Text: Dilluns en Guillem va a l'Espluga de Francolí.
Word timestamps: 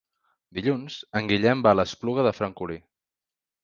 Dilluns 0.59 0.95
en 1.21 1.31
Guillem 1.33 1.63
va 1.69 1.77
a 1.77 1.81
l'Espluga 1.83 2.29
de 2.31 2.37
Francolí. 2.43 2.85